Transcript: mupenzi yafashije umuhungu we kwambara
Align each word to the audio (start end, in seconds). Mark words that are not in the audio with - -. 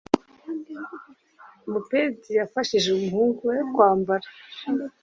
mupenzi 1.71 2.29
yafashije 2.39 2.87
umuhungu 2.91 3.39
we 3.51 3.57
kwambara 3.73 4.27